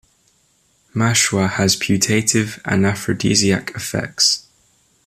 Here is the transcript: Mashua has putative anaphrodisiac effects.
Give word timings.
Mashua 0.95 1.47
has 1.47 1.75
putative 1.75 2.59
anaphrodisiac 2.65 3.69
effects. 3.75 4.47